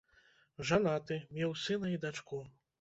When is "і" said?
1.95-2.03